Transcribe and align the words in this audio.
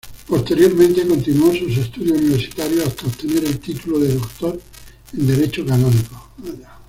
Posteriormente 0.27 1.05
continuó 1.05 1.53
sus 1.53 1.77
estudios 1.77 2.17
universitarios 2.17 2.87
hasta 2.87 3.05
obtener 3.05 3.45
el 3.45 3.59
título 3.59 3.99
de 3.99 4.15
Doctor 4.15 4.59
en 5.13 5.27
Derecho 5.27 5.63
Canónico. 5.63 6.31